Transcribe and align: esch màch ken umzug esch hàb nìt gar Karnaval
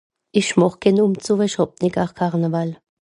esch 0.39 0.51
màch 0.59 0.77
ken 0.81 1.01
umzug 1.03 1.41
esch 1.47 1.59
hàb 1.59 1.71
nìt 1.81 1.95
gar 1.97 2.09
Karnaval 2.17 2.71